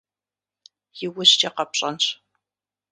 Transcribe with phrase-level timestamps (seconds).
[1.03, 2.05] Иужькӏэ къэпщӏэнщ.